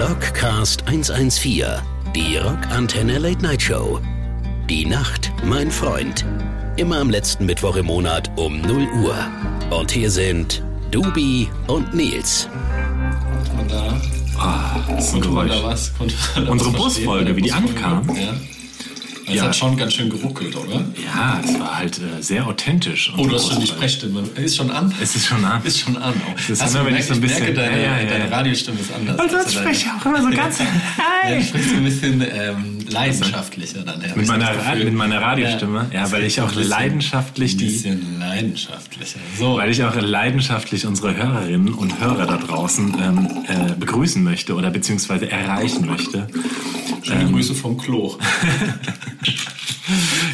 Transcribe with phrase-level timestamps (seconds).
[0.00, 1.66] Rockcast 114,
[2.14, 4.00] die Rockantenne Late Night Show.
[4.70, 6.24] Die Nacht, mein Freund.
[6.78, 9.14] Immer am letzten Mittwoch im Monat um 0 Uhr.
[9.68, 12.48] Und hier sind Dubi und Nils.
[13.60, 14.00] Und da
[14.38, 15.92] Ah, das ist ein Geräusch.
[16.48, 18.08] Unsere Busfolge, wie die ankam.
[18.16, 18.32] Ja.
[19.30, 19.44] Es Ja.
[19.44, 20.84] hat schon ganz schön geruckelt, oder?
[21.04, 23.12] Ja, es war halt äh, sehr authentisch.
[23.16, 23.66] Oh, du hast schon die.
[23.66, 24.24] Sprechstimme.
[24.34, 24.92] Ist schon an?
[25.00, 25.62] Es ist schon an.
[25.64, 26.14] Ist schon an.
[26.28, 26.52] Oh.
[26.52, 28.28] ist Hast immer, wenn ich so ein ich merke, bisschen- deine, Ja, ja, ja, deine
[28.30, 28.36] ja.
[28.36, 29.20] Radiostimme ist anders.
[29.20, 30.58] Und sonst spreche ich auch immer so ganz.
[30.58, 30.66] Ja,
[31.24, 31.36] Hi.
[31.38, 34.00] du sprichst ein bisschen ähm, leidenschaftlicher dann.
[34.00, 34.84] Ja, Mit meiner, Gefühl.
[34.84, 39.18] mit meiner Radiostimme, ja, das weil ich auch ein bisschen- leidenschaftlich Ein die, bisschen leidenschaftlicher.
[39.38, 44.54] So, weil ich auch leidenschaftlich unsere Hörerinnen und Hörer da draußen ähm, äh, begrüßen möchte
[44.54, 46.26] oder beziehungsweise erreichen möchte.
[47.02, 48.16] schöne Grüße vom Klo.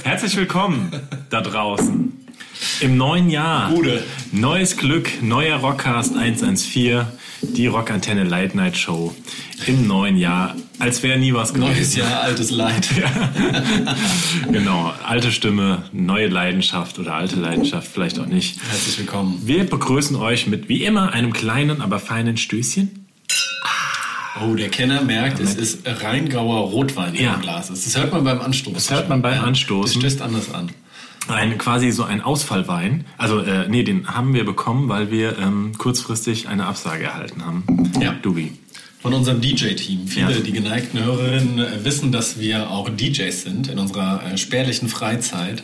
[0.05, 0.91] Herzlich willkommen
[1.31, 2.13] da draußen.
[2.81, 3.71] Im neuen Jahr.
[3.71, 4.03] Gute.
[4.33, 7.03] Neues Glück, neuer Rockcast 114,
[7.43, 9.15] die Rockantenne Late Night Show.
[9.67, 11.73] Im neuen Jahr, als wäre nie was gewesen.
[11.75, 12.89] Neues Jahr, altes Leid.
[14.51, 18.59] Genau, alte Stimme, neue Leidenschaft oder alte Leidenschaft, vielleicht auch nicht.
[18.71, 19.41] Herzlich willkommen.
[19.45, 23.07] Wir begrüßen euch mit wie immer einem kleinen, aber feinen Stößchen.
[24.45, 27.35] Oh, der Kenner merkt, es ist Rheingauer Rotwein in Ja.
[27.35, 27.69] dem Glas.
[27.69, 28.75] Das hört man beim Anstoßen.
[28.75, 30.01] Das hört man beim Anstoßen.
[30.01, 30.71] Das stößt anders an.
[31.29, 33.05] Ein quasi so ein Ausfallwein.
[33.19, 37.65] Also äh, nee, den haben wir bekommen, weil wir ähm, kurzfristig eine Absage erhalten haben.
[38.01, 38.13] Ja.
[38.23, 38.53] Dubi.
[39.03, 40.09] Von unserem DJ-Team.
[40.09, 40.41] Viele, Ja.
[40.41, 45.63] die geneigten Hörerinnen, äh, wissen, dass wir auch DJs sind in unserer äh, spärlichen Freizeit.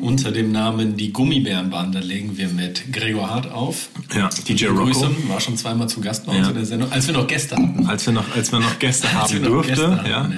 [0.00, 3.88] Unter dem Namen Die Gummibärenbande legen wir mit Gregor Hart auf.
[4.14, 5.28] Ja, DJ Grüße, Rocco.
[5.28, 6.48] war schon zweimal zu Gast bei uns Ja.
[6.48, 7.86] in der Sendung, als wir noch Gäste hatten.
[7.86, 9.74] Als wir noch, als wir noch Gäste wir haben noch durften.
[9.74, 10.30] Gäste hatten, ja.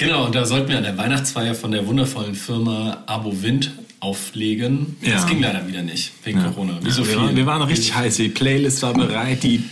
[0.00, 0.06] Ja.
[0.06, 4.96] Genau, und da sollten wir an der Weihnachtsfeier von der wundervollen Firma Abo Wind auflegen.
[5.02, 5.14] Ja.
[5.14, 6.78] Das ging leider wieder nicht, wegen Corona.
[6.82, 7.16] Wie so wir, viel.
[7.16, 8.16] waren, wir waren richtig heiß.
[8.16, 9.64] Die Playlist war bereit, die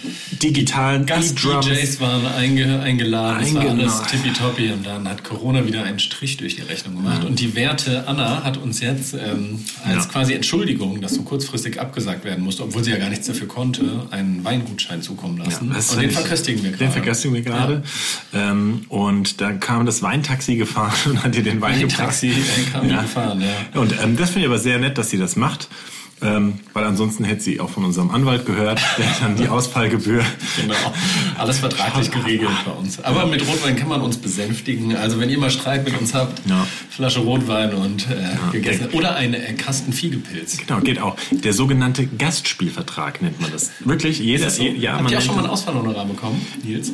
[0.43, 1.07] digitalen.
[1.07, 6.37] Gast-DJs waren einge eingeladen, es war alles tippitoppi und dann hat Corona wieder einen Strich
[6.39, 7.25] durch die Rechnung gemacht.
[7.25, 10.11] Und die werte Anna hat uns jetzt ähm, als Ja.
[10.11, 14.09] quasi Entschuldigung, dass so kurzfristig abgesagt werden musste, obwohl sie ja gar nichts dafür konnte,
[14.11, 15.71] einen Weingutschein zukommen lassen.
[15.71, 16.85] Und den verköstigen wir gerade.
[16.85, 17.83] Den verköstigen wir gerade.
[18.35, 21.99] Ähm, und dann kam das Weintaxi gefahren und hat ihr den Wein Ein gebracht.
[21.99, 23.03] Taxi äh, kam Ja.
[23.03, 23.81] gefahren, ja.
[23.81, 25.69] Und ähm, das finde ich aber sehr nett, dass sie das macht.
[26.23, 30.25] Ähm, weil ansonsten hätte sie auch von unserem Anwalt gehört, der dann die Ausfallgebühr.
[30.59, 30.75] Genau.
[31.37, 32.99] Alles vertraglich geregelt bei uns.
[33.05, 34.97] Aber mit Rotwein kann man uns besänftigen.
[34.97, 36.67] Also wenn ihr mal Streit mit uns habt, Ja.
[36.89, 38.89] Flasche Rotwein und äh, gegessen.
[38.95, 40.57] Oder ein äh, Kasten Fiegepilz.
[40.57, 41.19] Genau, geht auch.
[41.33, 43.73] Der sogenannte Gastspielvertrag nennt man das.
[43.81, 44.63] Wirklich, jeder, So.
[44.63, 46.93] ja, Habt ihr auch schon mal ein Ausfallhonorar bekommen, Nils?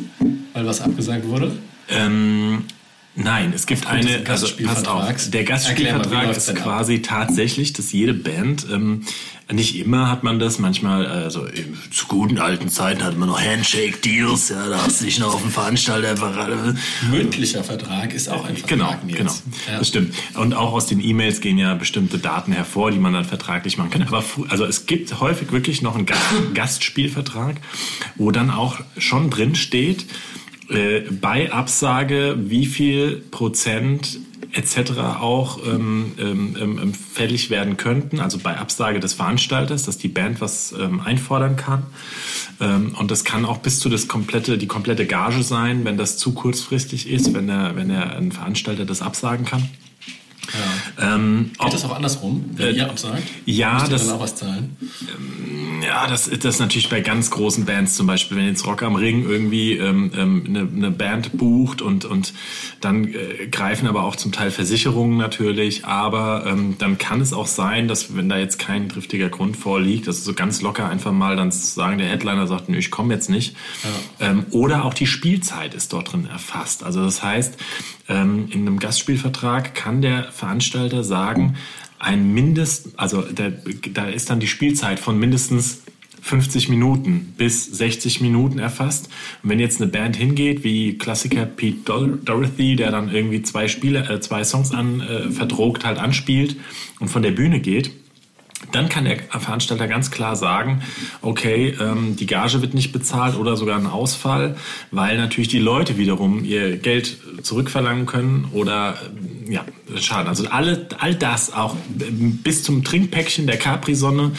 [0.53, 1.53] Weil was abgesagt wurde?
[1.89, 2.65] Ähm,
[3.15, 6.63] nein, es gibt eine, also passt auf, der mal, Gastspielvertrag ist denn ab?
[6.63, 9.05] quasi tatsächlich, dass jede Band, ähm,
[9.53, 11.47] nicht immer hat man das, manchmal, also
[11.91, 15.43] zu guten alten Zeiten hatte man noch Handshake-Deals, ja, da hast du dich noch auf
[15.43, 16.75] dem Veranstalter einfach alle,
[17.11, 19.19] Mündlicher Vertrag ist auch ein Vertrag, Genau, Nils.
[19.19, 19.33] genau.
[19.71, 19.79] Ja.
[19.79, 20.15] Das stimmt.
[20.35, 23.91] Und auch aus den E-Mails gehen ja bestimmte Daten hervor, die man dann vertraglich machen
[23.91, 24.03] kann.
[24.03, 26.23] Aber also es gibt häufig wirklich noch einen Gast
[26.55, 27.57] Gastspielvertrag,
[28.17, 30.07] wo dann auch schon drin steht,
[30.69, 34.19] äh, bei Absage, wie viel Prozent
[34.53, 34.99] etc.
[35.21, 40.41] auch ähm, ähm, ähm, fällig werden könnten, also bei Absage des Veranstalters, dass die Band
[40.41, 41.85] was ähm, einfordern kann.
[42.61, 46.19] Ähm, und das kann auch bis zu das komplette, die komplette Gage sein, wenn das
[46.19, 49.69] zu kurzfristig ist, wenn der, wenn der ein Veranstalter das absagen kann.
[51.01, 53.23] Ähm, Geht das auch andersrum, wenn Äh, ihr absagt?
[53.47, 54.77] ja, das- dann auch was zahlen?
[55.85, 58.95] Ja, das ist das natürlich bei ganz großen Bands zum Beispiel, wenn jetzt Rock am
[58.95, 62.33] Ring irgendwie ähm, ähm, eine, eine Band bucht und und
[62.81, 67.47] dann äh, greifen aber auch zum Teil Versicherungen natürlich, aber ähm, dann kann es auch
[67.49, 71.35] sein, dass wenn da jetzt kein triftiger Grund vorliegt, dass so ganz locker einfach mal
[71.37, 73.57] dann sagen der Headliner sagt, nö, ich komme jetzt nicht,
[74.21, 76.85] ähm, oder auch die Spielzeit ist dort drin erfasst.
[76.85, 77.57] Also das heißt,
[78.09, 81.55] ähm, in einem Gastspielvertrag kann der Veranstalter sagen,
[82.01, 83.53] ein Mindest, also da,
[83.95, 85.83] da ist dann die Spielzeit von mindestens
[86.21, 89.09] 50 Minuten bis 60 Minuten erfasst.
[89.45, 93.69] Und wenn jetzt eine Band hingeht, wie Klassiker Pete Dor Dorothy, der dann irgendwie zwei
[93.69, 96.57] Spiele, äh, zwei Songs an äh, verdrogt halt anspielt
[96.99, 97.93] und von der Bühne geht,
[98.71, 100.83] dann kann der Veranstalter ganz klar sagen,
[101.21, 104.57] okay, ähm, die Gage wird nicht bezahlt oder sogar ein Ausfall,
[104.91, 109.65] weil natürlich die Leute wiederum ihr Geld zurückverlangen können oder ähm, ja,
[110.01, 110.29] Schaden.
[110.29, 114.33] Also alle, all das auch ähm, bis zum Trinkpäckchen der Capri-Sonne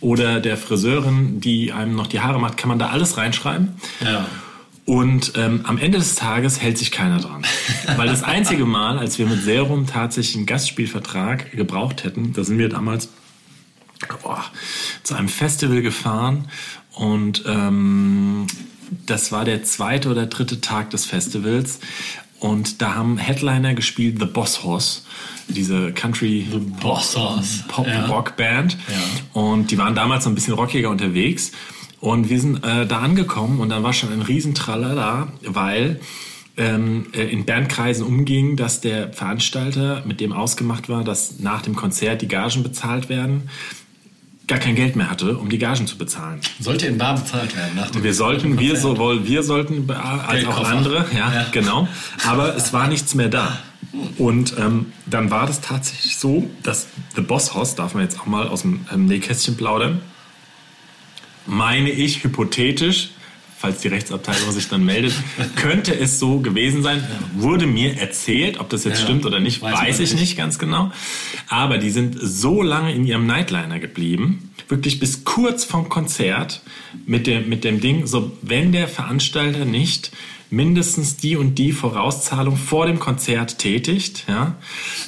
[0.00, 3.70] oder der Friseurin, die einem noch die Haare macht, kann man da alles reinschreiben.
[4.04, 4.26] Ja.
[4.84, 7.44] Und ähm, am Ende des Tages hält sich keiner dran.
[7.96, 12.58] Weil das einzige Mal, als wir mit Serum tatsächlich einen Gastspielvertrag gebraucht hätten, da sind
[12.58, 13.08] wir damals
[14.22, 14.44] boah,
[15.02, 16.48] zu einem Festival gefahren
[16.92, 18.46] und ähm,
[19.06, 21.80] das war der zweite oder dritte Tag des Festivals.
[22.40, 25.02] Und da haben Headliner gespielt The Boss Horse,
[25.48, 27.64] diese Country The Boss Horse.
[27.68, 28.06] Pop Ja.
[28.06, 28.78] Rock Band.
[28.88, 29.40] Ja.
[29.40, 31.52] Und die waren damals so ein bisschen rockiger unterwegs.
[32.00, 36.00] Und wir sind äh, da angekommen und dann war schon ein Riesentralala, weil
[36.56, 41.76] ähm, äh, in Bandkreisen umging, dass der Veranstalter, mit dem ausgemacht war, dass nach dem
[41.76, 43.50] Konzert die Gagen bezahlt werden,
[44.50, 46.40] gar kein Geld mehr hatte, um die Gagen zu bezahlen.
[46.58, 50.44] Sollte in bar bezahlt werden nach dem Wir sollten, wir sowohl wir sollten äh, als
[50.44, 51.46] auch andere, ja, Ja.
[51.52, 51.88] genau.
[52.26, 53.58] Aber es war nichts mehr da.
[54.18, 58.26] Und ähm, dann war das tatsächlich so, dass The Boss Hoss, darf man jetzt auch
[58.26, 60.00] mal aus dem ähm, Nähkästchen plaudern,
[61.46, 63.10] meine ich hypothetisch,
[63.60, 65.12] falls die Rechtsabteilung sich dann meldet,
[65.56, 69.04] könnte es so gewesen sein, wurde mir erzählt, ob das jetzt Ja.
[69.04, 70.20] stimmt oder nicht, Weiß weiß, ich nicht.
[70.20, 70.90] nicht ganz genau.
[71.48, 76.62] Aber die sind so lange in ihrem Nightliner geblieben, wirklich bis kurz vom Konzert
[77.06, 80.10] mit dem, mit dem Ding, so wenn der Veranstalter nicht
[80.50, 84.54] mindestens die und die Vorauszahlung vor dem Konzert tätigt, ja,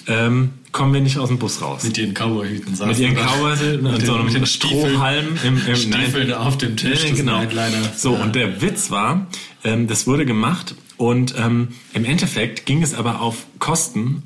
[0.07, 1.83] ähm, kommen wir nicht aus dem Bus raus.
[1.83, 3.15] Mit ihren Cowboyhüten saßen Mit ihren.
[3.17, 4.47] Cowboyhüten und Mit so den- einem.
[4.47, 7.43] Strohhalm im, im Stiefeln auf dem Tisch des genau.
[7.97, 8.23] So, Ja.
[8.23, 9.27] und der Witz war,
[9.65, 14.23] ähm, das wurde gemacht und ähm, im Endeffekt ging es aber auf Kosten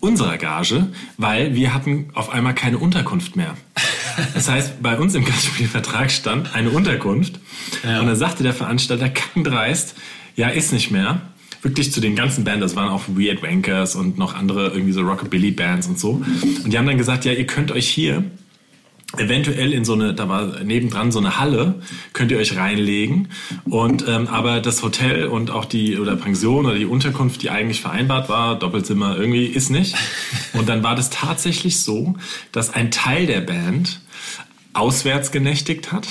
[0.00, 0.86] unserer Gage,
[1.16, 3.56] weil wir hatten auf einmal keine Unterkunft mehr.
[4.34, 7.38] Das heißt, bei uns im Gastspielvertrag stand eine Unterkunft
[7.84, 8.00] Ja.
[8.00, 9.94] und dann sagte der Veranstalter kackendreist,
[10.38, 11.20] ja, ist nicht mehr.
[11.62, 15.00] Wirklich zu den ganzen Bands, das waren auch Weird Wankers und noch andere irgendwie so
[15.00, 16.22] Rockabilly-Bands und so.
[16.62, 18.22] Und die haben dann gesagt, ja, ihr könnt euch hier
[19.16, 21.82] eventuell in so eine, da war nebendran so eine Halle,
[22.12, 23.30] könnt ihr euch reinlegen.
[23.64, 27.80] Und ähm, aber das Hotel und auch die oder Pension oder die Unterkunft, die eigentlich
[27.80, 29.96] vereinbart war, Doppelzimmer irgendwie, ist nicht.
[30.52, 32.14] Und dann war das tatsächlich so,
[32.52, 34.00] dass ein Teil der Band
[34.72, 36.06] auswärts genächtigt hat.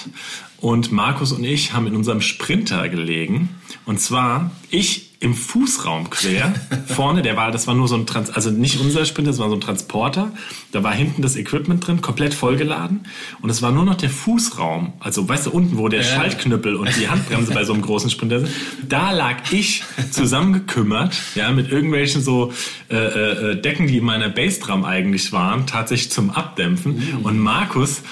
[0.59, 3.49] Und Markus und ich haben in unserem Sprinter gelegen.
[3.85, 6.53] Und zwar ich im Fußraum quer
[6.87, 9.49] vorne, der war, das war nur so ein Trans, also nicht unser Sprinter, das war
[9.49, 10.31] so ein Transporter.
[10.71, 13.01] Da war hinten das Equipment drin, komplett vollgeladen.
[13.41, 14.93] Und es war nur noch der Fußraum.
[14.99, 16.05] Also, weißt du, unten, wo der Ja.
[16.15, 18.51] Schaltknüppel und die Handbremse bei so einem großen Sprinter sind.
[18.87, 22.53] Da lag ich zusammengekümmert, ja, mit irgendwelchen so
[22.89, 27.19] äh, äh, Decken, die in meiner Bassdrum eigentlich waren, tatsächlich zum Abdämpfen.
[27.23, 28.03] Und Markus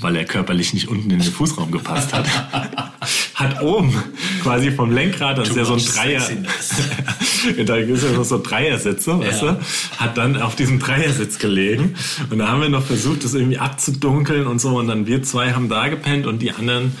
[0.00, 2.26] weil er körperlich nicht unten in den Fußraum gepasst hat,
[3.34, 3.92] hat oben
[4.42, 6.22] quasi vom Lenkrad, das ist ja so ein Dreier,
[7.66, 9.52] da ist ja noch so Dreiersitze, weißt Ja.
[9.52, 9.60] du,
[9.98, 11.94] hat dann auf diesem Dreiersitz gelegen
[12.30, 15.52] und da haben wir noch versucht, das irgendwie abzudunkeln und so und dann wir zwei
[15.52, 16.92] haben da gepennt und die anderen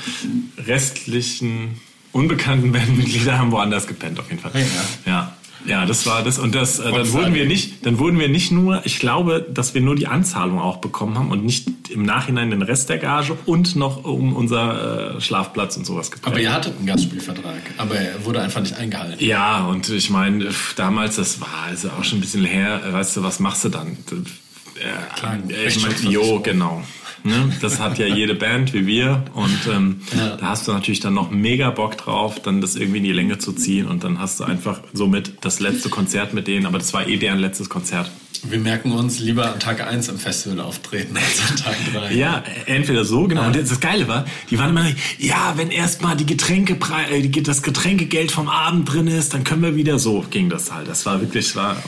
[0.66, 1.80] restlichen
[2.12, 4.52] unbekannten Bandmitglieder haben woanders gepennt auf jeden Fall.
[4.54, 5.10] Ja.
[5.10, 5.34] ja.
[5.66, 6.78] Ja, das war das und das.
[6.78, 9.96] Äh, dann wurden wir nicht, dann wurden wir nicht nur, ich glaube, dass wir nur
[9.96, 14.04] die Anzahlung auch bekommen haben und nicht im Nachhinein den Rest der Gage und noch
[14.04, 16.32] um unser äh, Schlafplatz und sowas gebracht.
[16.32, 19.24] Aber ihr hattet einen Gastspielvertrag, aber er wurde einfach nicht eingehalten.
[19.24, 23.22] Ja, und ich meine, damals, das war also auch schon ein bisschen her, weißt du,
[23.22, 23.88] was machst du dann?
[23.92, 26.28] Äh, Klar, äh, ich meine, Rechtsschutzversicherung.
[26.28, 26.82] jo, genau.
[27.24, 27.52] Ne?
[27.60, 30.36] Das hat ja jede Band wie wir und ähm, Ja.
[30.36, 33.38] da hast du natürlich dann noch mega Bock drauf, dann das irgendwie in die Länge
[33.38, 36.92] zu ziehen und dann hast du einfach somit das letzte Konzert mit denen, aber das
[36.94, 38.10] war eh deren letztes Konzert.
[38.44, 42.14] Wir merken uns lieber an Tag 1 im Festival auftreten als an Tag 3.
[42.14, 43.46] Ja, entweder so, genau.
[43.46, 44.86] Und das Geile war, die waren immer,
[45.18, 46.78] ja, wenn erstmal die Getränke,
[47.10, 50.88] äh, das Getränkegeld vom Abend drin ist, dann können wir wieder so, ging das halt.
[50.88, 51.82] Das war wirklich, war,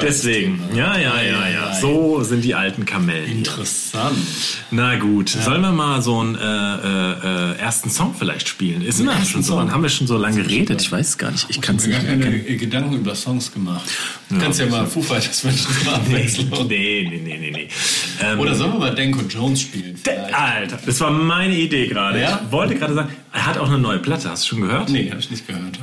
[0.00, 0.56] deswegen.
[0.72, 0.78] Ne?
[0.78, 1.74] Ja, ja, ja, ja.
[1.80, 3.30] So sind die alten Kamellen.
[3.30, 4.16] Interessant.
[4.70, 8.82] Na gut, sollen wir mal so einen äh, äh, äh, ersten Song vielleicht spielen?
[8.82, 10.80] Ist ersten schon so, wann haben wir schon so lange geredet?
[10.80, 11.46] Ich weiß gar nicht.
[11.48, 13.88] Ich kann es Ich nicht habe mir keine Gedanken über Songs gemacht.
[14.30, 16.48] Du kannst ja mal Foo Fighters wünschen zur Abwechslung.
[16.68, 17.68] Nee, nee, nee, nee, nee.
[18.22, 19.96] Ähm, Oder sollen wir mal Denko Jones spielen?
[19.96, 20.34] vielleicht?
[20.34, 22.20] Alter, das war meine Idee gerade.
[22.20, 22.40] Ja?
[22.44, 24.30] Ich wollte gerade sagen, er hat auch eine neue Platte.
[24.30, 24.88] Hast du schon gehört?
[24.88, 25.78] Nee, habe ich nicht gehört.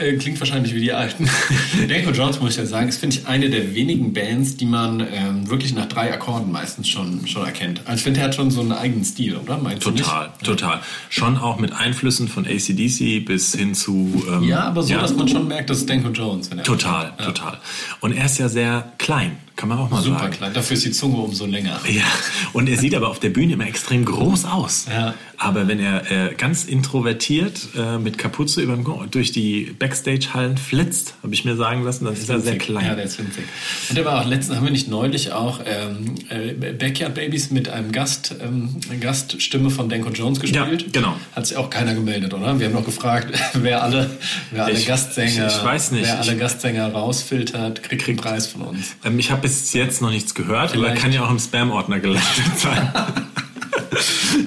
[0.00, 1.28] Äh, Klingt wahrscheinlich wie die alten.
[1.88, 5.00] Danko Jones, muss ich ja sagen, ist, finde ich, eine der wenigen Bands, die man
[5.12, 7.80] ähm, wirklich nach drei Akkorden meistens schon, schon erkennt.
[7.86, 9.56] Also ich finde, er hat schon so einen eigenen Stil, oder?
[9.58, 10.80] Meinst Total, total.
[11.08, 14.24] Schon auch mit Einflüssen von ACDC bis hin zu.
[14.30, 14.44] Ähm?
[14.44, 16.50] Ja, aber so, dass man schon merkt, das ist Danko Jones.
[16.50, 17.24] Wenn er Total, Ja.
[17.24, 17.58] total.
[18.00, 20.32] Und er ist ja sehr klein, kann man auch mal Super sagen.
[20.32, 20.52] klein.
[20.54, 21.80] Dafür ist die Zunge umso länger.
[21.88, 22.04] Ja,
[22.52, 24.86] und er sieht aber auf der Bühne immer extrem groß aus.
[24.90, 25.14] Ja.
[25.44, 28.76] Aber wenn er äh, ganz introvertiert äh, mit Kapuze über
[29.10, 32.86] durch die Backstage-Hallen flitzt, habe ich mir sagen lassen, dann ist er sehr klein.
[32.86, 33.44] Ja, der ist winzig.
[33.90, 37.90] Und war auch letztens, haben wir nicht neulich auch ähm, äh, Backyard Babies mit einem
[37.90, 40.82] Gast, ähm, Gaststimme von Danko Jones gespielt?
[40.82, 41.16] Ja, genau.
[41.34, 42.58] Hat sich auch keiner gemeldet, oder?
[42.60, 44.10] Wir haben noch gefragt, wer alle,
[44.52, 46.04] wer alle Ich- Gassänger, ich- ich weiß nicht.
[46.04, 48.94] wer alle Ich- Gastsänger rausfiltert, kriegt einen Preis von uns.
[49.04, 51.02] Ähm, ich habe bis jetzt noch nichts gehört, aber Vielleicht.
[51.02, 52.22] kann ja auch im Spam-Ordner gelandet
[52.58, 52.92] sein.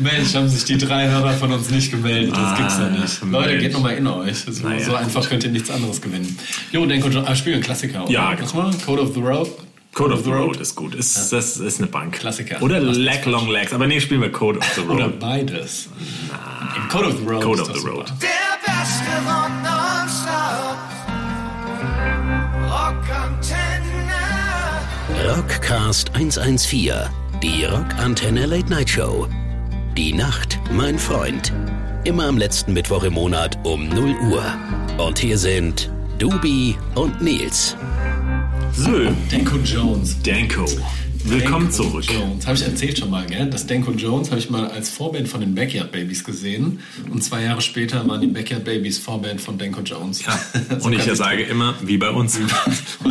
[0.02, 2.32] Mensch, haben sich die drei Hörer von uns nicht gemeldet.
[2.36, 3.24] Das Ah, gibt's ja nicht.
[3.24, 3.34] Mensch.
[3.46, 4.38] Leute, geht nochmal in euch.
[4.40, 6.38] So, Naja, so einfach könnt ihr nichts anderes gewinnen.
[6.72, 8.04] Jo, Denko John, ah, spielen Klassiker.
[8.04, 8.12] Oder?
[8.12, 8.42] Ja, genau.
[8.56, 8.72] mal?
[8.86, 9.50] Code of the Road.
[9.94, 10.94] Code of the Road ist gut.
[10.96, 12.16] Ist, Das ist eine Bank.
[12.20, 12.62] Klassiker.
[12.62, 13.72] Oder nichts Long Legs.
[13.72, 14.92] Aber nee, spielen wir Code of the Road.
[14.92, 15.88] Oder beides.
[16.76, 17.42] Im Code of the Road.
[17.44, 17.94] Code ist of the super.
[17.94, 18.06] Road.
[18.22, 20.78] Der Beste von nonstop.
[22.68, 25.38] Rockantenne.
[25.38, 26.92] Rockcast 114,
[27.46, 29.28] die Rockantenne Late Night Show.
[29.96, 31.54] Die Nacht, mein Freund.
[32.04, 34.44] Immer am letzten Mittwoch im Monat um 0 Uhr.
[34.98, 37.78] Und hier sind Dubi und Nils.
[38.74, 38.92] So,
[39.32, 40.20] Denko Jones.
[40.24, 40.66] Danko.
[41.28, 42.06] Willkommen Danko zurück.
[42.08, 42.46] Jones.
[42.46, 43.50] Habe ich erzählt schon mal, gell?
[43.50, 46.80] Das Denko Jones habe ich mal als Vorband von den Backyard Babies gesehen.
[47.12, 50.24] Und zwei Jahre später waren die Backyard Babies Vorband von Denko Jones.
[50.24, 50.40] Ja.
[50.80, 52.40] So Und ich ja sage immer, wie bei uns.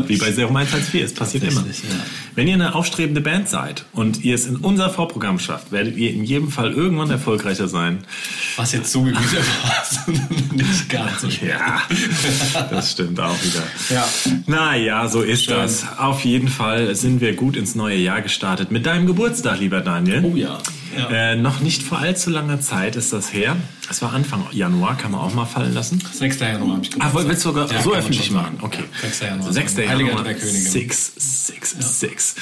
[0.06, 1.04] Wie bei Serum 114.
[1.04, 1.62] Es passiert immer.
[1.62, 2.04] Ja.
[2.34, 6.10] Wenn ihr eine aufstrebende Band seid und ihr es in unser Vorprogramm schafft, werdet ihr
[6.10, 8.04] in jedem Fall irgendwann erfolgreicher sein.
[8.56, 10.14] Was jetzt zugewiesen war,
[10.54, 11.58] nicht ganz so schwer.
[11.58, 13.62] Ja, das stimmt auch wieder.
[13.90, 14.08] Ja.
[14.46, 15.56] Naja, so ist Schön.
[15.56, 15.84] das.
[15.98, 18.70] Auf jeden Fall sind wir gut ins neue Jahr gestartet.
[18.70, 20.24] Mit deinem Geburtstag, lieber Daniel.
[20.24, 20.58] Oh ja.
[20.96, 21.08] ja.
[21.32, 23.56] Äh, noch nicht vor allzu langer Zeit ist das her.
[23.90, 26.00] Es war Anfang Januar, kann man auch mal fallen lassen.
[26.12, 26.40] 6.
[26.40, 27.28] Januar habe ich Ah, Geburtstag.
[27.28, 28.58] willst du sogar Ja, so öffentlich machen?
[28.62, 28.84] Okay.
[29.02, 29.20] Ja, 6.
[29.20, 29.52] Januar.
[29.52, 29.76] 6.
[29.76, 30.22] Heiliger Januar.
[30.24, 30.58] Drei Könige.
[30.70, 32.34] 6, 6, 6.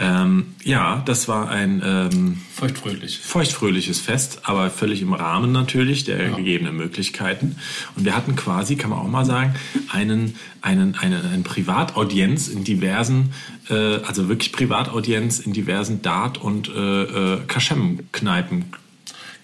[0.00, 3.18] Ähm, ja, das war ein ähm, Feuchtfröhlich.
[3.18, 7.56] feuchtfröhliches Fest, aber völlig im Rahmen natürlich der gegebenen Möglichkeiten.
[7.96, 9.54] Und wir hatten quasi, kann man auch mal sagen,
[9.90, 13.32] einen, einen, eine, eine Privataudienz in diversen,
[13.70, 18.66] äh, also wirklich Privataudienz in diversen Dart- und äh, äh, Kaschem-Kneipen,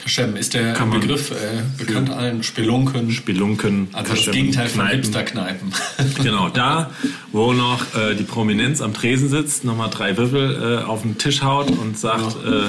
[0.04, 3.11] Kaschem ist der Kann Begriff äh, bekannt allen Spelunken.
[3.11, 5.02] Spelunken, Also das Kaschem- Gegenteil von Kneipen.
[5.02, 5.73] Hipster-Kneipen.
[6.23, 6.90] Genau, da,
[7.32, 11.42] wo noch äh, die Prominenz am Tresen sitzt, nochmal drei Würfel äh, auf den Tisch
[11.42, 12.68] haut und sagt, äh,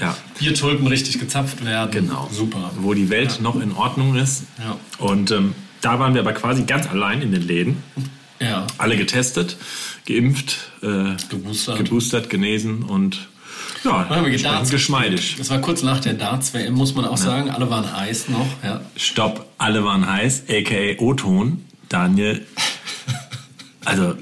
[0.00, 0.16] ja.
[0.38, 1.90] Biertulpen richtig gezapft werden.
[1.90, 2.28] Genau.
[2.32, 2.70] Super.
[2.80, 4.44] Wo die Welt noch in Ordnung ist.
[4.58, 4.78] Ja.
[4.98, 7.82] Und ähm, da waren wir aber quasi ganz allein in den Läden.
[8.40, 8.66] Ja.
[8.78, 9.56] Alle getestet,
[10.06, 11.76] geimpft, äh, Geboostert.
[11.78, 13.28] geboostert, genesen und
[13.84, 15.36] ja, entsprechend Darts geschmeidig.
[15.38, 17.50] Das war kurz nach der Darts-WM, muss man auch sagen.
[17.50, 18.46] Alle waren heiß noch.
[18.62, 18.80] Ja.
[18.96, 21.62] Stopp, alle waren heiß, aka O-Ton.
[21.88, 22.44] Daniel,
[23.84, 24.14] also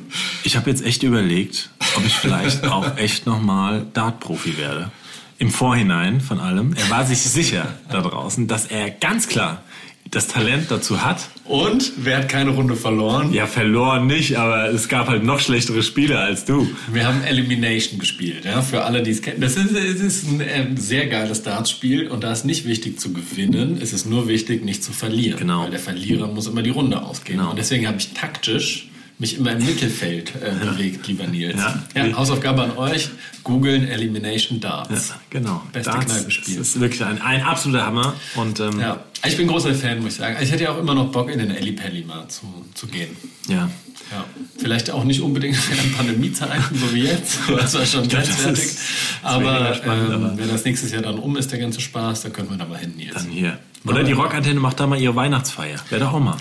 [0.42, 4.90] ich habe jetzt echt überlegt, ob ich vielleicht auch echt nochmal Dart-Profi werde.
[5.38, 6.74] Im Vorhinein von allem.
[6.74, 9.62] Er war sich sicher da draußen, dass er ganz klar
[10.10, 11.28] das Talent dazu hat.
[11.44, 13.32] Und wer hat keine Runde verloren?
[13.32, 16.68] Ja, verloren nicht, aber es gab halt noch schlechtere Spieler als du.
[16.92, 19.40] Wir haben Elimination gespielt, ja, für alle, die es kennen.
[19.40, 23.12] Das ist, es ist ein ähm, sehr geiles Dartspiel und da ist nicht wichtig zu
[23.12, 25.38] gewinnen, es ist nur wichtig, nicht zu verlieren.
[25.38, 25.64] Genau.
[25.64, 27.38] Weil der Verlierer muss immer die Runde ausgehen.
[27.38, 27.50] Genau.
[27.50, 28.88] Und deswegen habe ich taktisch
[29.24, 31.58] mich immer im Mittelfeld äh, bewegt, lieber Nils.
[31.58, 31.82] Ja.
[32.04, 33.08] Ja, Hausaufgabe an euch,
[33.42, 35.08] googeln Elimination Darts.
[35.08, 35.62] Ja, genau.
[35.72, 36.60] Beste Darts Kneipenspiel.
[36.60, 38.14] ist wirklich ein, ein absoluter Hammer.
[38.34, 38.86] Und ähm, ja.
[39.24, 40.36] Ja, ich bin großer Fan, muss ich sagen.
[40.42, 42.42] Ich hätte ja auch immer noch Bock, in den Eli Pelli mal zu,
[42.74, 43.16] zu gehen.
[43.48, 43.70] ja.
[44.12, 44.22] Ja,
[44.58, 47.38] vielleicht auch nicht unbedingt in Pandemiezeiten, so wie jetzt.
[47.48, 48.64] Das war schon das grenzwertig.
[48.66, 48.78] das
[49.22, 52.32] Aber, spannend, ähm, aber- wenn das nächstes Jahr dann um ist, der ganze Spaß, dann
[52.34, 53.16] könnte man da mal hin jetzt.
[53.16, 53.58] Dann hier.
[53.86, 55.78] Oder die Rockantenne macht da mal ihre Weihnachtsfeier.
[55.88, 56.36] Wäre doch auch mal.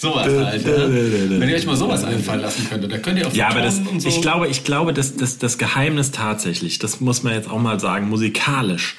[0.00, 0.64] Sowas halt.
[0.64, 3.82] Wenn ihr euch mal sowas einfallen lassen könntet, da könnt ihr auch Ja, aber das,
[3.98, 4.08] so.
[4.08, 7.78] ich glaube, ich glaube, dass das, das Geheimnis tatsächlich, das muss man jetzt auch mal
[7.78, 8.96] sagen, musikalisch,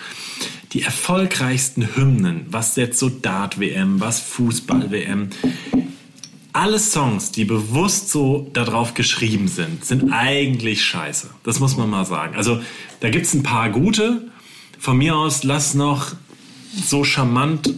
[0.74, 5.30] die erfolgreichsten Hymnen, was jetzt so Dart-WM, was Fußball-WM,
[6.54, 11.32] alle Songs, die bewusst so darauf geschrieben sind, sind eigentlich scheiße.
[11.44, 12.36] Das muss man mal sagen.
[12.36, 12.62] Also
[13.00, 14.28] da gibt es ein paar gute.
[14.78, 16.12] Von mir aus lass noch
[16.76, 17.74] so charmant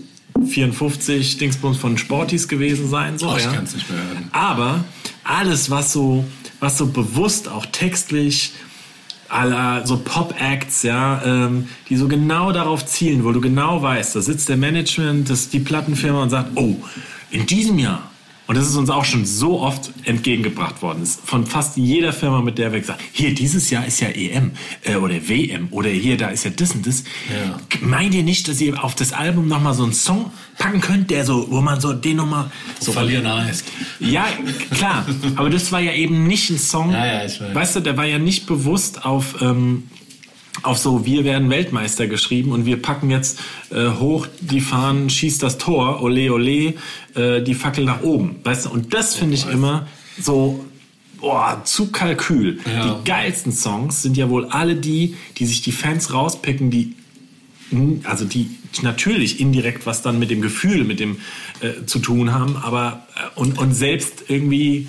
[0.48, 3.18] 54 Dingsbums von Sporties gewesen sein.
[3.18, 3.52] So, Oh, ich ja.
[3.54, 4.30] kann's nicht mehr hören.
[4.32, 4.84] Aber
[5.24, 6.26] alles, was so,
[6.60, 8.54] was so bewusst auch textlich
[9.30, 14.22] aller so Pop-Acts, ja, ähm, die so genau darauf zielen, wo du genau weißt, da
[14.22, 16.76] sitzt der Management, das ist die Plattenfirma und sagt, oh,
[17.32, 18.12] in diesem Jahr
[18.46, 21.00] und das ist uns auch schon so oft entgegengebracht worden.
[21.00, 24.10] Das ist von fast jeder Firma, mit der wir gesagt hier, dieses Jahr ist ja
[24.10, 24.52] EM
[24.84, 27.04] äh, oder WM oder hier, da ist ja das und das.
[27.30, 27.60] Ja.
[27.80, 31.26] Meint ihr nicht, dass ihr auf das Album nochmal so einen Song packen könnt, der
[31.26, 33.66] so, wo man so den nochmal so Verlieren heißt.
[34.00, 34.26] ja,
[34.72, 35.06] klar.
[35.38, 36.92] Aber das war ja eben nicht ein Song.
[36.92, 37.56] Ja, ja, ich weiß.
[37.56, 39.90] Weißt du, der war ja nicht bewusst auf, ähm,
[40.64, 43.40] auf so, wir werden Weltmeister geschrieben und wir packen jetzt
[43.70, 46.74] äh, hoch die Fahnen, schießt das Tor, ole ole,
[47.16, 48.38] äh, die Fackel nach oben.
[48.44, 49.88] Weißt du, und das finde ich immer
[50.20, 50.66] so.
[51.20, 52.60] Boah, zu Kalkül.
[52.66, 52.96] Ja.
[53.00, 56.96] Die geilsten Songs sind ja wohl alle die, die sich die Fans rauspicken, die
[58.04, 58.50] also die
[58.82, 61.18] natürlich indirekt was dann mit dem Gefühl, mit dem
[61.62, 64.88] äh, zu tun haben, aber äh, und, und selbst irgendwie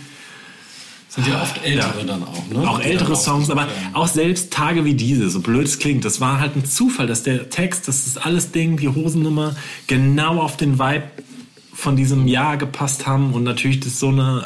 [1.15, 2.05] Sind ja oft ältere Ja.
[2.05, 2.69] dann auch, ne?
[2.69, 6.41] auch ältere Songs, aber auch selbst Tage wie diese, so blöd es klingt, das war
[6.41, 9.55] halt ein Zufall, dass der Text, dass das alles Ding, die Hosennummer
[9.87, 11.05] genau auf den Vibe
[11.73, 14.45] von diesem Jahr gepasst haben und natürlich das so eine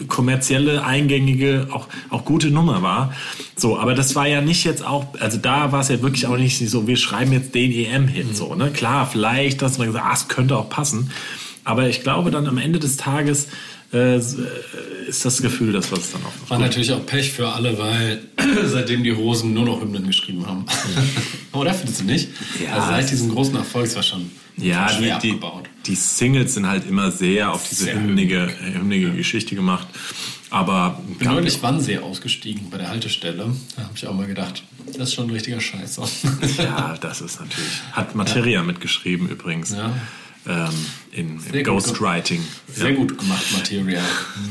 [0.00, 3.12] äh, kommerzielle, eingängige, auch, auch gute Nummer war.
[3.56, 6.36] So, aber das war ja nicht jetzt auch, also da war es ja wirklich auch
[6.36, 8.70] nicht so, wir schreiben jetzt den EM-Hit, so, ne?
[8.70, 11.10] Klar, vielleicht, dass man gesagt, ah, es könnte auch passen.
[11.64, 13.48] Aber ich glaube dann am Ende des Tages
[13.94, 14.18] äh,
[15.08, 18.22] ist das Gefühl, das was dann auch War natürlich auch Pech für alle, weil
[18.64, 20.64] seitdem die Hosen nur noch Hymnen geschrieben haben.
[21.52, 22.28] Oder findest du nicht?
[22.62, 22.74] Ja.
[22.74, 25.64] Also seit diesem großen Erfolg ist das schon Ja, schon schwer die, die, abgebaut.
[25.86, 29.86] die Singles sind halt immer sehr auf diese Sehr hymnige, hymnige Geschichte gemacht.
[30.50, 33.50] Aber bin neulich Wannsee ausgestiegen bei der Haltestelle.
[33.76, 35.98] Da habe ich auch mal gedacht, das ist schon ein richtiger Scheiß.
[36.58, 37.70] ja, das ist natürlich.
[37.92, 39.70] Hat Materia mitgeschrieben übrigens.
[39.72, 39.92] Ja.
[40.46, 40.68] Ähm,
[41.12, 42.42] in, Im gut Ghostwriting.
[42.72, 42.96] Sehr ja.
[42.96, 44.02] gut gemacht, Materia.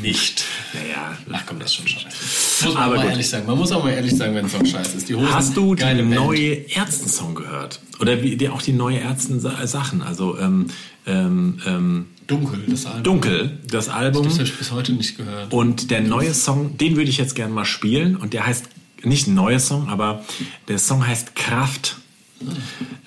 [0.02, 0.44] Nicht.
[0.74, 2.66] Naja, Ach komm, das ist schon scheiße.
[2.66, 3.46] Muss man Aber mal ehrlich sagen.
[3.46, 5.10] Man muss auch mal ehrlich sagen, wenn es so scheiße ist.
[5.10, 6.10] Die Hosen, Hast du die Band.
[6.10, 7.80] neue Ärzten-Song gehört?
[8.00, 10.02] Oder wie, die, auch die neue Ärzten-Sachen?
[10.02, 10.68] Also ähm,
[11.06, 13.04] ähm, ähm, Dunkel, das Album.
[13.04, 14.24] Dunkel, das Album.
[14.24, 15.52] Das habe ich bis heute nicht gehört.
[15.54, 18.16] Und der neue Song, den würde ich jetzt gerne mal spielen.
[18.16, 18.66] Und der heißt,
[19.04, 20.24] nicht ein neuer Song, aber
[20.68, 21.98] der Song heißt Kraft.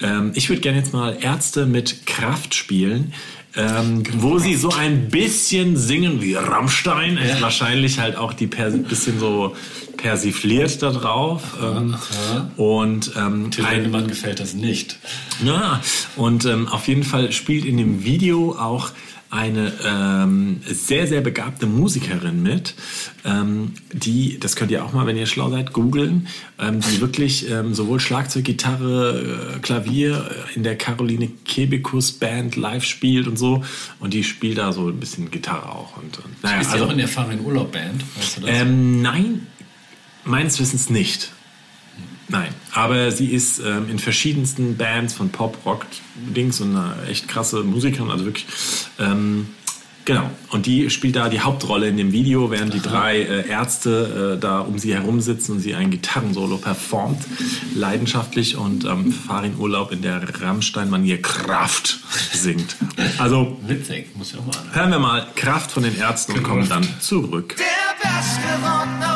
[0.01, 3.13] Ähm, ich würde gerne jetzt mal Ärzte mit Kraft spielen.
[3.59, 8.71] Ähm, wo sie so ein bisschen singen wie Rammstein, ist wahrscheinlich halt auch die per
[8.71, 9.57] bisschen so
[9.97, 11.43] persifliert da drauf.
[11.63, 11.97] Ähm,
[12.59, 14.99] und ähm, Lindemann gefällt das nicht.
[15.43, 15.81] ja,
[16.17, 18.91] und ähm, auf jeden Fall spielt in dem Video auch
[19.31, 22.75] eine ähm, sehr, sehr begabte Musikerin mit,
[23.25, 27.51] ähm, die, das könnt ihr auch mal, wenn ihr schlau seid, googeln, ähm, die wirklich
[27.51, 33.37] ähm, sowohl Schlagzeug, Gitarre, äh, Klavier äh, in der Caroline Kebekus Band live spielt und
[33.37, 33.65] so.
[33.99, 35.97] Und die spielt da so ein bisschen Gitarre auch.
[35.97, 38.51] Und, und naja, Ist ja auch in der Fahr in Urlaub Band, weißt du das?
[38.53, 39.47] ähm, nein,
[40.25, 41.33] meines Wissens nicht.
[42.29, 45.87] Nein, aber sie ist ähm, in verschiedensten Bands von Pop, Rock,
[46.17, 48.47] Dings und eine echt krasse Musikerin, also wirklich.
[48.99, 49.49] Ähm,
[50.05, 54.35] genau, und die spielt da die Hauptrolle in dem Video, während die drei äh, Ärzte
[54.37, 57.23] äh, da um sie herum sitzen und sie ein Gitarrensolo performt,
[57.77, 62.01] leidenschaftlich und ähm, Farin Urlaub in der Rammstein-Manier Kraft
[62.33, 62.77] singt.
[63.19, 64.75] Also Witzig, muss ich auch mal anhören.
[64.75, 67.55] hören wir mal Kraft von den Ärzten und kommen dann zurück.
[67.57, 69.16] Der beste Rock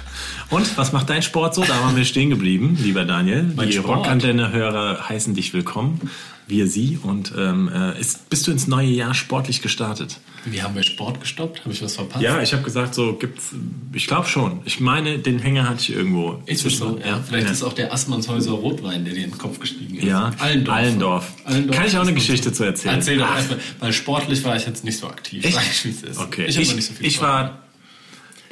[0.51, 1.63] Und was macht dein Sport so?
[1.63, 3.49] Da waren wir stehen geblieben, lieber Daniel.
[3.55, 3.77] Mein Die?
[3.77, 6.11] Rockantenne-Hörer heißen dich willkommen.
[6.45, 6.99] Wir sie.
[7.01, 10.19] Und ähm, äh, ist, bist du ins neue Jahr sportlich gestartet?
[10.43, 11.61] Wie haben wir Sport gestoppt?
[11.61, 12.21] Habe ich was verpasst?
[12.21, 13.51] Ja, ich habe gesagt, so gibt's.
[13.93, 14.59] Ich glaube schon.
[14.65, 16.43] Ich meine, den Hänger hatte ich irgendwo.
[16.47, 16.99] Ist es so?
[16.99, 17.53] Ja, vielleicht ja.
[17.53, 20.03] ist auch der Assmannshäuser Rotwein, der dir in den Kopf gestiegen ist.
[20.03, 20.75] Ja, Allendorf.
[20.75, 21.33] Allendorf.
[21.45, 22.95] Allendorf Kann ich auch eine Geschichte zu erzählen?
[22.95, 25.45] Erzähl doch erstmal, weil sportlich war ich jetzt nicht so aktiv.
[25.45, 26.19] Ich, ist.
[26.19, 27.61] Okay, Ich, ich, nicht so viel ich war.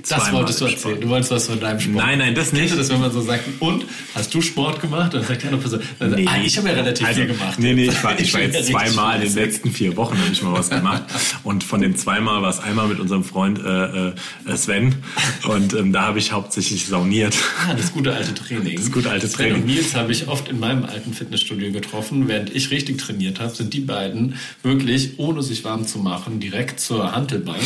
[0.07, 0.85] Das wolltest du Sport.
[0.85, 1.01] erzählen.
[1.01, 1.97] Du wolltest was von deinem Sport.
[1.97, 2.77] Nein, nein, das nicht.
[2.77, 3.85] das, wenn man so sagt, und
[4.15, 5.13] hast du Sport gemacht?
[5.13, 7.59] Dann sagt die andere Person, dann sagt, ah, ich habe ja relativ also, viel gemacht.
[7.59, 10.41] Nee, nee, ich war, ich war jetzt zweimal in den letzten vier Wochen habe ich
[10.41, 11.03] mal was gemacht.
[11.43, 14.13] Und von den zweimal war es einmal mit unserem Freund äh, äh,
[14.55, 14.95] Sven.
[15.47, 17.35] Und ähm, da habe ich hauptsächlich sauniert.
[17.67, 18.75] Ah, das gute alte Training.
[18.77, 19.61] Das gute alte Sven Training.
[19.61, 22.27] und Nils habe ich oft in meinem alten Fitnessstudio getroffen.
[22.27, 26.79] Während ich richtig trainiert habe, sind die beiden wirklich, ohne sich warm zu machen, direkt
[26.79, 27.61] zur Hantelbank,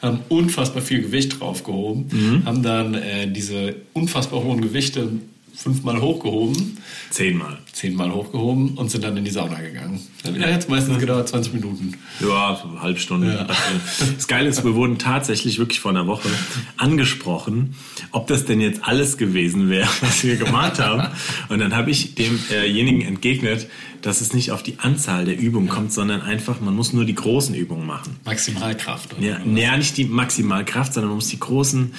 [0.00, 1.40] haben unfassbar viel Gewicht
[1.72, 2.44] draufgehoben, Mhm.
[2.44, 5.08] haben dann äh, diese unfassbar hohen Gewichte
[5.54, 6.78] fünfmal hochgehoben,
[7.10, 7.58] Zehnmal.
[7.72, 10.00] zehnmal hochgehoben und sind dann in die Sauna gegangen.
[10.24, 11.94] Dann hat es meistens gedauert 20 Minuten.
[12.20, 13.34] Ja, so eine halbe Stunde.
[13.34, 13.46] Ja.
[14.16, 16.28] Das Geile ist, wir wurden tatsächlich wirklich vor einer Woche
[16.76, 17.74] angesprochen,
[18.10, 21.08] ob das denn jetzt alles gewesen wäre, was wir gemacht haben.
[21.48, 23.68] Und dann habe ich demjenigen entgegnet,
[24.02, 27.14] dass es nicht auf die Anzahl der Übungen kommt, sondern einfach, man muss nur die
[27.14, 28.16] großen Übungen machen.
[28.24, 29.14] Maximalkraft.
[29.14, 31.92] Oder Ja, ja, nicht die Maximalkraft, sondern man muss die großen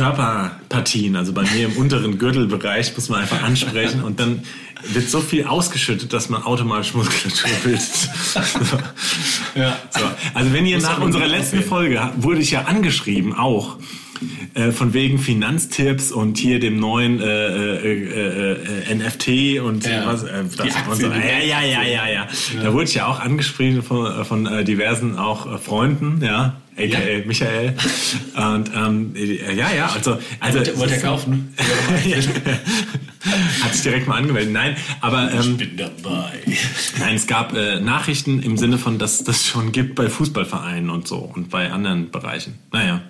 [0.00, 4.42] Körperpartien, also bei mir im unteren Gürtelbereich, muss man einfach ansprechen und dann
[4.94, 7.82] wird so viel ausgeschüttet, dass man automatisch Muskulatur bildet.
[7.82, 8.40] So.
[9.60, 9.76] Ja.
[9.90, 10.04] So.
[10.32, 11.62] Also wenn ihr Muss nach unserer letzten.
[11.62, 13.76] Folge wurde ich ja angeschrieben auch
[14.54, 20.06] äh, von wegen Finanztipps und hier dem neuen äh, äh, äh, äh, NFT und Ja.
[20.06, 21.06] was das und so.
[21.08, 22.26] ja ja ja ja ja
[22.62, 26.98] da wurde ich ja auch angeschrieben von, von diversen auch Freunden ja aka Ja.
[27.26, 27.74] Michael
[28.36, 31.54] und ähm, äh, ja ja also also Wollt ihr- wollt ihr es ist- kaufen?
[33.62, 36.32] hat sich direkt mal angemeldet nein aber ähm, bin dabei.
[36.98, 41.06] Nein, es gab äh, Nachrichten im Sinne von, dass das schon gibt bei Fußballvereinen und
[41.06, 42.58] so und bei anderen Bereichen.
[42.72, 43.02] Naja.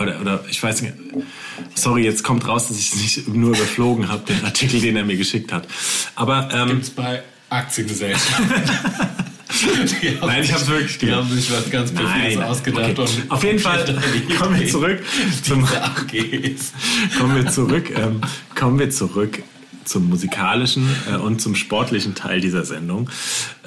[0.00, 0.94] Oder, oder ich weiß nicht.
[1.74, 5.04] Sorry, jetzt kommt raus, dass ich es nicht nur überflogen habe, den Artikel, den er
[5.04, 5.66] mir geschickt hat.
[6.14, 8.46] Aber ähm, Gibt's bei Aktiengesellschaften.
[10.02, 11.24] Die Nein, ich sich- hab's wirklich Die gemacht.
[11.24, 12.98] haben sich was ganz Perfides ausgedacht.
[12.98, 13.08] okay.
[13.28, 13.84] Auf jeden Fall
[14.38, 15.02] kommen wir zurück
[15.42, 15.66] zum,
[17.18, 18.20] kommen wir zurück, ähm,
[18.54, 19.42] kommen wir zurück
[19.88, 23.10] zum musikalischen äh, und zum sportlichen Teil dieser Sendung.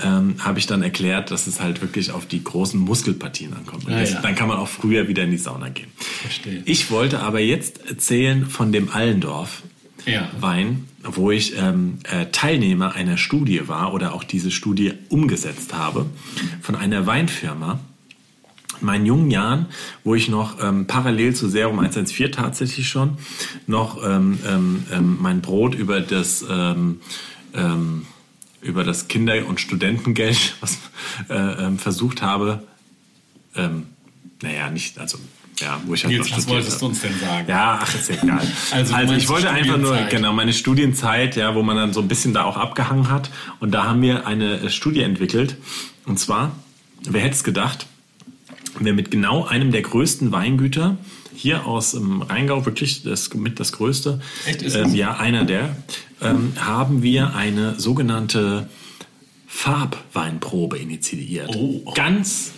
[0.02, 3.86] Ähm, Habe ich dann erklärt, dass es halt wirklich auf die großen Muskelpartien ankommt.
[3.86, 4.22] Und Ah, das, ja.
[4.22, 5.88] Dann kann man auch früher wieder in die Sauna gehen.
[5.98, 6.62] Verstehe.
[6.66, 9.64] Ich wollte aber jetzt erzählen von dem Allendorf.
[10.08, 10.30] Ja.
[10.40, 16.08] Wein, wo ich ähm, äh, Teilnehmer einer Studie war oder auch diese Studie umgesetzt habe
[16.62, 17.80] von einer Weinfirma.
[18.82, 19.68] In meinen jungen Jahren,
[20.04, 23.18] wo ich noch ähm, parallel zu Serum 114 tatsächlich schon
[23.68, 27.00] noch ähm, ähm, ähm, mein Brot über das ähm,
[27.54, 28.06] ähm,
[28.62, 30.78] über das Kinder- und Studentengeld was,
[31.30, 32.64] äh, versucht habe,
[34.42, 35.18] naja, nicht, also
[35.62, 37.48] ja, wo ich halt Nils, was wolltest du uns denn sagen?
[37.48, 38.42] Ja, ach, ist ja egal.
[38.72, 42.08] Also, Also, ich wollte einfach nur, genau, meine Studienzeit, ja, wo man dann so ein
[42.08, 43.30] bisschen da auch abgehangen hat.
[43.60, 45.58] Und da haben wir eine äh, Studie entwickelt.
[46.06, 46.52] Und zwar,
[47.04, 47.86] wer hätte es gedacht,
[48.86, 50.98] wir mit genau einem der größten Weingüter
[51.36, 55.76] hier aus dem Rheingau, wirklich das, mit das größte, Echt, ist ähm, ja, einer der,
[56.22, 58.70] ähm, haben wir eine sogenannte
[59.48, 61.56] Farbweinprobe initiiert.
[61.56, 61.94] Oh.
[61.94, 62.52] Ganz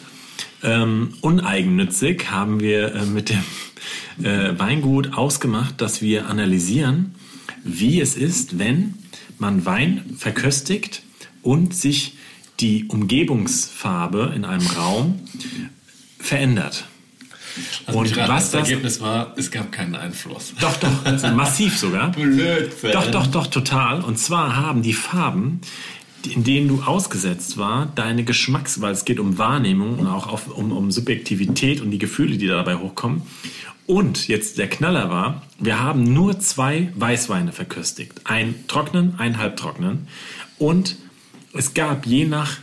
[0.63, 3.43] ähm, uneigennützig haben wir äh, mit dem
[4.23, 7.15] äh, Weingut ausgemacht, dass wir analysieren,
[7.63, 8.95] wie es ist, wenn
[9.39, 11.03] man Wein verköstigt
[11.41, 12.17] und sich
[12.59, 15.19] die Umgebungsfarbe in einem Raum
[16.23, 16.85] verändert.
[17.85, 20.53] Also Und was das Ergebnis war, es gab keinen Einfluss.
[20.59, 22.11] Doch, doch, also massiv sogar.
[22.13, 22.91] Blödsinn.
[22.91, 24.01] Doch, doch, doch, total.
[24.01, 25.61] Und zwar haben die Farben,
[26.27, 30.47] in denen du ausgesetzt war, deine Geschmacks, weil es geht um Wahrnehmung und auch auf,
[30.47, 33.21] um, um Subjektivität und die Gefühle, die dabei hochkommen.
[33.85, 38.21] Und jetzt der Knaller war, wir haben nur zwei Weißweine verköstigt.
[38.23, 40.07] Einen trockenen, einen halbtrockenen.
[40.57, 40.95] Und
[41.53, 42.57] es gab je nach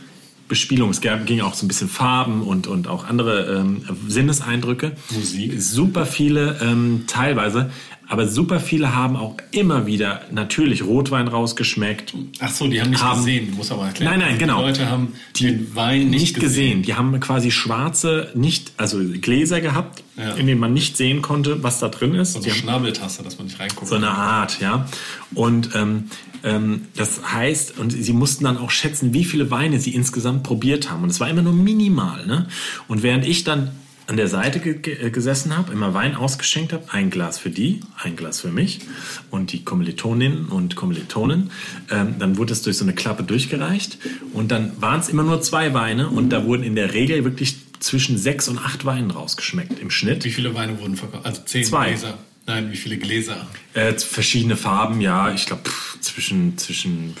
[0.51, 4.91] Bespielung, es ging auch so ein bisschen Farben und, und auch andere ähm, Sinneseindrücke.
[5.11, 5.61] Musik.
[5.61, 7.71] Super viele teilweise, teilweise,
[8.11, 12.13] aber super viele haben auch immer wieder natürlich Rotwein rausgeschmeckt.
[12.39, 13.47] Ach so, die haben nicht Haben- gesehen.
[13.51, 14.11] Du musst aber erklären.
[14.19, 14.59] Nein, nein, genau.
[14.59, 16.83] Die Leute haben den Wein nicht, Nicht gesehen.
[16.83, 20.33] Die haben quasi schwarze, nicht, also Gläser gehabt, Ja.
[20.33, 22.33] in denen man nicht sehen konnte, was da drin ist.
[22.33, 23.87] So Die Schnabeltasse, dass man nicht reinguckt.
[23.87, 24.87] so eine Art, ja.
[25.33, 26.09] Und ähm,
[26.43, 30.91] ähm, das heißt, und sie mussten dann auch schätzen, wie viele Weine sie insgesamt probiert
[30.91, 31.03] haben.
[31.03, 32.25] Und es war immer nur minimal.
[32.27, 32.47] Ne?
[32.89, 33.71] Und während ich dann
[34.11, 37.79] an der Seite ge ge gesessen habe, immer Wein ausgeschenkt habe, ein Glas für die,
[37.97, 38.81] ein Glas für mich
[39.29, 41.49] und die Kommilitoninnen und Kommilitonen,
[41.89, 43.97] ähm, dann wurde es durch so eine Klappe durchgereicht
[44.33, 47.55] und dann waren es immer nur zwei Weine und da wurden in der Regel wirklich
[47.79, 50.25] zwischen sechs und acht Weinen rausgeschmeckt im Schnitt.
[50.25, 51.25] Wie viele Weine wurden verkauft?
[51.25, 51.87] Also zehn Zwei.
[51.91, 52.17] Gläser.
[52.47, 53.47] Nein, wie viele Gläser?
[53.75, 55.31] Äh, verschiedene Farben, ja.
[55.33, 55.61] Ich glaube
[56.01, 57.15] zwischen zwischen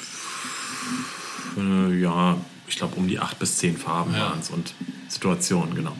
[1.57, 2.35] äh, ja,
[2.67, 4.31] ich glaube um die acht bis zehn Farben Ja.
[4.31, 4.73] waren es und
[5.11, 5.95] Situationen genau.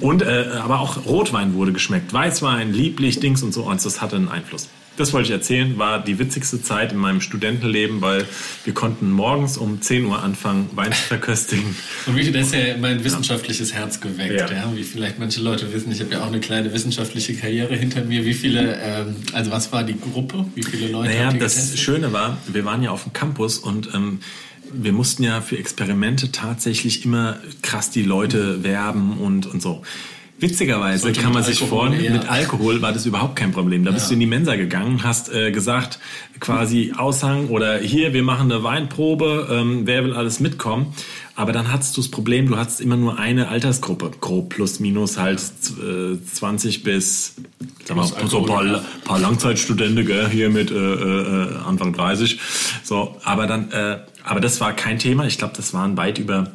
[0.00, 3.64] Und äh, aber auch Rotwein wurde geschmeckt, Weißwein, lieblich, Dings und so.
[3.64, 4.68] Und das hatte einen Einfluss.
[4.96, 8.24] Das wollte ich erzählen, war die witzigste Zeit in meinem Studentenleben, weil
[8.64, 11.76] wir konnten morgens um 10 Uhr anfangen, Wein zu verköstigen.
[12.06, 14.50] Und wie, das ist ja mein wissenschaftliches Herz geweckt.
[14.50, 14.56] Ja.
[14.56, 14.72] Ja.
[14.74, 18.24] Wie vielleicht manche Leute wissen, ich habe ja auch eine kleine wissenschaftliche Karriere hinter mir.
[18.24, 20.46] Wie viele, ähm, also was war die Gruppe?
[20.54, 21.78] Wie viele Leute Naja, das getestet?
[21.78, 24.20] Schöne war, wir waren ja auf dem Campus und ähm,
[24.72, 29.82] wir mussten ja für Experimente tatsächlich immer krass die Leute werben und, und so.
[30.38, 33.84] Witzigerweise Sollte kann man sich Alkohol eher- mit Alkohol war das überhaupt kein Problem.
[33.84, 35.98] Da bist du in die Mensa gegangen, hast äh, gesagt,
[36.40, 40.92] quasi Aushang oder hier, wir machen eine Weinprobe, ähm, wer will alles mitkommen.
[41.36, 45.18] Aber dann hattest du das Problem, du hattest immer nur eine Altersgruppe, grob plus minus
[45.18, 45.38] halt
[45.82, 47.34] äh, 20 bis,
[47.84, 52.40] sag mal, so ein paar, paar Langzeitstudenten, gell, hier mit äh, äh, Anfang 30.
[52.82, 55.26] So, aber dann, äh, aber das war kein Thema.
[55.26, 56.52] Ich glaube, das waren weit über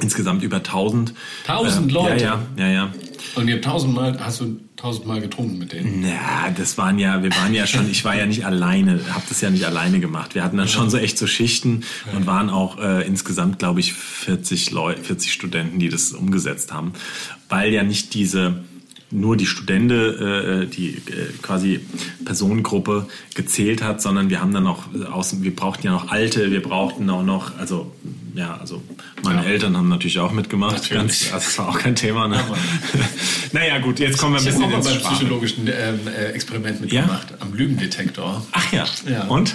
[0.00, 1.12] insgesamt über 1000.
[1.48, 2.24] 1000 Leute?
[2.24, 2.92] Ja, ja, ja, ja.
[3.34, 6.02] Und ihr habt tausendmal, hast du tausendmal getrunken mit denen?
[6.02, 9.40] Na, das waren ja, wir waren ja schon, ich war ja nicht alleine, habe das
[9.40, 10.34] ja nicht alleine gemacht.
[10.34, 11.84] Wir hatten dann schon so echt so Schichten
[12.14, 16.92] und waren auch äh, insgesamt, glaube ich, 40 Leute, 40 Studenten, die das umgesetzt haben,
[17.48, 18.62] weil ja nicht diese
[19.10, 21.80] nur die Studente, äh, die äh, quasi
[22.24, 26.62] Personengruppe gezählt hat, sondern wir haben dann auch außen, wir brauchten ja noch Alte, wir
[26.62, 27.92] brauchten auch noch, also
[28.34, 28.82] ja, also
[29.22, 29.48] meine Ja.
[29.50, 31.00] Eltern haben natürlich auch mitgemacht, Natürlich.
[31.02, 32.28] ganz, also das war auch kein Thema.
[32.28, 32.38] Ne?
[33.52, 36.00] Naja gut, jetzt kommen wir ein Ich bisschen habe auch mal ins beim psychologischen ähm,
[36.08, 38.44] äh, Experiment mitgemacht, am Lügendetektor.
[38.50, 38.84] Ach ja.
[39.08, 39.24] Ja.
[39.28, 39.54] Und?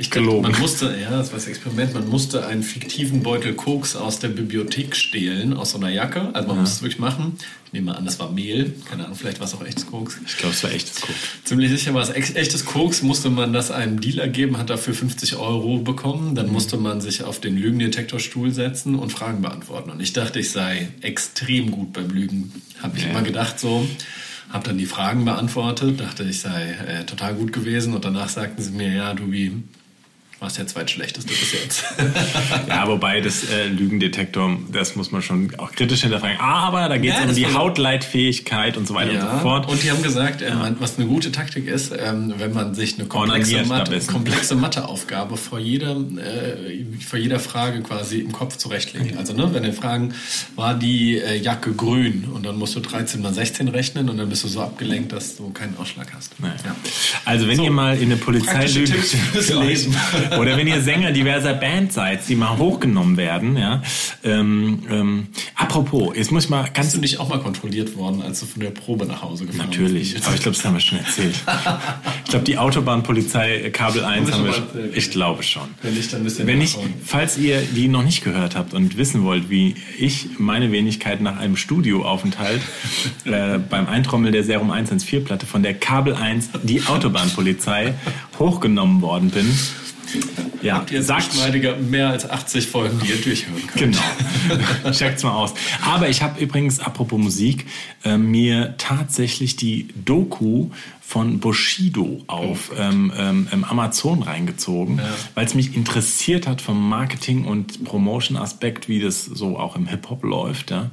[0.00, 0.50] Ich Gelogen.
[0.50, 4.28] Man musste, ja, das war das Experiment, man musste einen fiktiven Beutel Koks aus der
[4.28, 6.30] Bibliothek stehlen, aus so einer Jacke.
[6.34, 7.36] Also man musste es wirklich machen.
[7.66, 8.72] Ich nehme an, das war Mehl.
[8.88, 10.18] Keine Ahnung, vielleicht war es auch echtes Koks.
[10.26, 11.18] Ich glaube, es war echtes Koks.
[11.44, 15.36] Ziemlich sicher war es echtes Koks, musste man das einem Dealer geben, hat dafür 50
[15.36, 16.34] Euro bekommen.
[16.34, 19.90] Dann musste man sich auf den Lügendetektorstuhl setzen und Fragen beantworten.
[19.90, 22.52] Und ich dachte, ich sei extrem gut beim Lügen.
[22.82, 23.10] Habe ich Ja.
[23.10, 23.86] immer gedacht so.
[24.48, 27.92] Habe dann die Fragen beantwortet, dachte, ich sei äh, total gut gewesen.
[27.92, 29.62] Und danach sagten sie mir, ja, du wie
[30.40, 31.84] warst der zweitschlechteste bis jetzt.
[32.68, 36.38] Ja, wobei das äh, Lügendetektor, das muss man schon auch kritisch hinterfragen.
[36.40, 39.68] Aber da geht es Ja, um die war- Hautleitfähigkeit und so weiter und so fort.
[39.68, 43.06] Und die haben gesagt, äh, was eine gute Taktik ist, ähm, wenn man sich eine
[43.08, 49.18] komplexe, Mathe, komplexe Matheaufgabe vor jeder, äh, vor jeder Frage quasi im Kopf zurechtlegen.
[49.18, 50.14] Also ne, wenn die Fragen,
[50.56, 54.28] war die äh, Jacke grün und dann musst du 13 mal 16 rechnen und dann
[54.28, 56.38] bist du so abgelenkt, dass du keinen Ausschlag hast.
[56.40, 56.54] Naja.
[56.64, 56.76] Ja.
[57.24, 58.94] Also wenn So, ihr mal in eine Polizeilüge
[59.60, 59.96] Leben.
[60.38, 63.82] Oder wenn ihr Sänger diverser Bands seid, die mal hochgenommen werden, ja.
[64.22, 68.22] Ähm, ähm, apropos, jetzt muss ich mal ganz Bist du nicht auch mal kontrolliert worden,
[68.22, 70.26] als du von der Probe nach Hause gefahren Natürlich, bist?
[70.26, 71.34] aber ich glaube, das haben wir schon erzählt.
[72.24, 74.76] Ich glaube, die Autobahnpolizei äh, Kabel 1 wir haben wir schon schon.
[74.80, 74.96] erzählt.
[74.96, 75.62] Ich glaube schon.
[75.82, 78.96] Wenn nicht, dann müsst ihr Wenn nicht, falls ihr die noch nicht gehört habt und
[78.96, 82.60] wissen wollt, wie ich meine Wenigkeit nach einem Studioaufenthalt
[83.24, 87.94] äh, beim Eintrommel der Serum 114 Platte von der Kabel 1, die Autobahnpolizei,
[88.38, 89.46] hochgenommen worden bin,
[90.62, 93.98] ja, Habt ihr sagt, Sachschneidiger mehr als 80 Folgen, die ihr durchhören könnt.
[94.50, 94.90] Genau.
[94.92, 95.54] Checkt's mal aus.
[95.84, 97.66] Aber ich habe übrigens, apropos Musik,
[98.04, 100.70] äh, mir tatsächlich die Doku
[101.00, 105.00] von Bushido auf ähm, ähm, ähm, Amazon reingezogen,
[105.34, 110.22] weil es mich interessiert hat vom Marketing- und Promotion-Aspekt, wie das so auch im Hip-Hop
[110.22, 110.70] läuft.
[110.70, 110.90] Ja.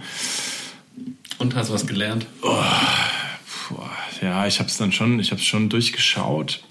[1.38, 2.25] Und hast was gelernt?
[2.41, 3.75] Puh,
[4.21, 6.63] ja, ich habe es dann schon, ich habe schon durchgeschaut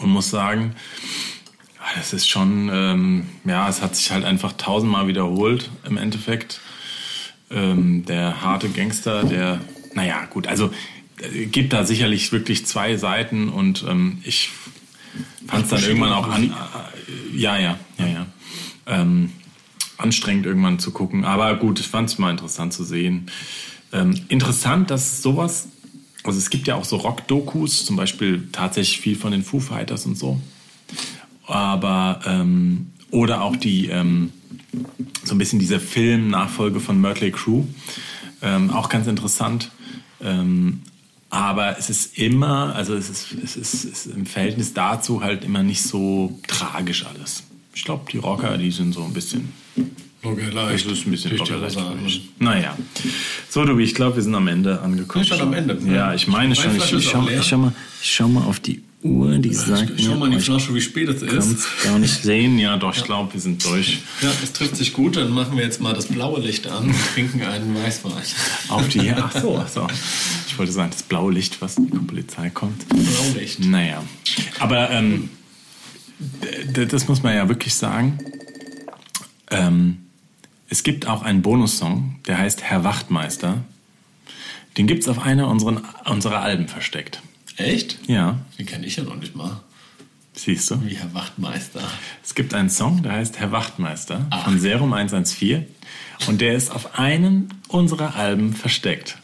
[0.00, 0.76] und muss sagen,
[1.96, 6.60] das ist schon, ähm, ja, es hat sich halt einfach tausendmal wiederholt im Endeffekt.
[7.50, 9.60] Ähm, der harte Gangster, der,
[9.94, 10.70] naja, gut, also
[11.20, 14.50] äh, gibt da sicherlich wirklich zwei Seiten und ähm, ich
[15.46, 18.26] fand es dann irgendwann auch an, äh, ja, ja, ja, ja.
[18.86, 19.30] Ähm,
[19.96, 21.24] anstrengend irgendwann zu gucken.
[21.24, 23.30] Aber gut, ich fand es mal interessant zu sehen.
[23.92, 25.68] Ähm, interessant, dass sowas,
[26.24, 30.04] also es gibt ja auch so Rock-Dokus, zum Beispiel tatsächlich viel von den Foo Fighters
[30.04, 30.40] und so.
[31.46, 34.32] Aber, ähm, oder auch die, ähm,
[35.24, 37.64] so ein bisschen diese Film-Nachfolge von Mötley Crew.
[38.42, 39.70] Ähm, auch ganz interessant.
[40.20, 40.82] Ähm,
[41.30, 45.44] aber es ist immer, also es ist, es, ist, es ist im Verhältnis dazu halt
[45.44, 47.44] immer nicht so tragisch alles.
[47.74, 49.52] Ich glaube, die Rocker, die sind so ein bisschen
[50.22, 51.78] Locker das ist ein bisschen locker leicht.
[52.40, 52.76] Naja.
[53.48, 55.24] So, du, ich glaube, wir sind am Ende angekommen.
[55.24, 55.78] Sind wir schon am Ende?
[55.86, 56.74] Ja, ich meine schon.
[56.76, 60.12] Ich, ich, schau, ich, schau mal, ich schau mal auf die Uhr, die sagt Schau
[60.12, 61.66] mir, mal in die ich Flasche, wie spät es ist.
[61.84, 62.58] gar nicht sehen.
[62.58, 64.00] Ja, doch, ich glaube, wir sind durch.
[64.20, 65.16] Ja, es trifft sich gut.
[65.16, 68.12] Dann machen wir jetzt mal das blaue Licht an und trinken einen Weißwein.
[68.68, 69.86] Auf die, ach so, ach so.
[70.48, 72.88] Ich wollte sagen, das blaue Licht, was die Polizei kommt.
[72.88, 73.60] Blaulicht.
[73.60, 74.02] Naja.
[74.58, 75.30] Aber ähm,
[76.72, 78.18] das muss man ja wirklich sagen.
[79.50, 79.98] Ähm,
[80.68, 83.62] es gibt auch einen Bonussong, der heißt Herr Wachtmeister.
[84.76, 87.22] Den gibt es auf einer unseren, unserer Alben versteckt.
[87.56, 87.98] Echt?
[88.06, 89.60] Ja, Den kenne ich ja noch nicht mal.
[90.34, 90.84] siehst du.
[90.84, 91.80] Wie Herr Wachtmeister.
[92.22, 94.44] Es gibt einen Song, der heißt Herr Wachtmeister Ach.
[94.44, 95.64] von Serum 114
[96.28, 99.18] und der ist auf einen unserer Alben versteckt.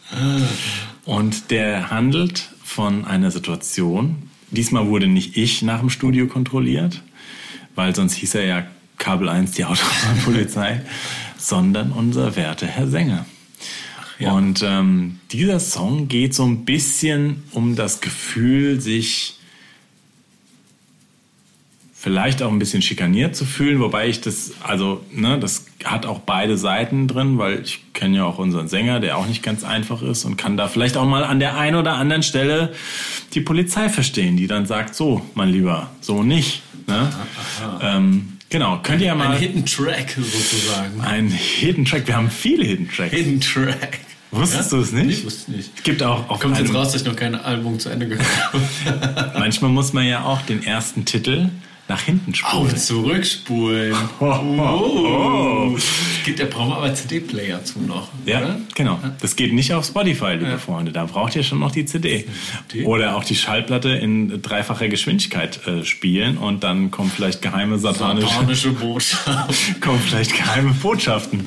[1.05, 4.31] Und der handelt von einer Situation.
[4.51, 7.03] Diesmal wurde nicht ich nach dem Studio kontrolliert,
[7.75, 8.67] weil sonst hieß er ja
[8.99, 10.83] Kabel 1 die Autobahnpolizei,
[11.39, 13.25] sondern unser werte Herr Sänger.
[14.23, 14.33] Ja.
[14.33, 19.35] Und ähm, dieser Song geht so ein bisschen um das Gefühl, sich
[21.95, 26.19] vielleicht auch ein bisschen schikaniert zu fühlen, wobei ich das, also, ne, das hat auch
[26.19, 30.03] beide Seiten drin, weil ich kenne ja auch unseren Sänger, der auch nicht ganz einfach
[30.03, 32.75] ist und kann da vielleicht auch mal an der einen oder anderen Stelle
[33.35, 36.63] die Polizei verstehen, die dann sagt, so, mein Lieber, so nicht.
[36.89, 37.09] Ne?
[37.81, 41.01] Ähm, genau, könnt ihr ja mal Ein Hidden Track sozusagen.
[41.03, 42.09] ein Hidden Track.
[42.09, 43.13] Wir haben viele Hidden Tracks.
[43.15, 44.01] Hidden Track.
[44.33, 45.19] Wusstest du es nicht?
[45.19, 45.71] Ich wusste nicht.
[45.77, 49.33] Es gibt auch Kommt jetzt raus, dass ich noch kein Album zu Ende gehört habe.
[49.39, 51.51] Manchmal muss man ja auch den ersten Titel
[51.93, 52.73] nach hinten spulen.
[52.73, 53.95] Auf zurückspulen.
[54.23, 55.77] Oh.
[56.25, 58.09] Gibt der brauchen wir aber CD-Player zu noch.
[58.25, 58.61] Ja, Oder?
[58.75, 58.99] genau.
[59.21, 60.93] Das geht nicht auf Spotify, liebe Freunde.
[60.93, 62.27] Da braucht ihr schon noch die CD.
[62.69, 62.85] CD.
[62.85, 68.29] Oder auch die Schallplatte in dreifacher Geschwindigkeit äh, spielen und dann kommen vielleicht geheime satanische,
[68.29, 69.81] Satanische Botschaft.
[69.81, 71.47] kommen vielleicht geheime Botschaften.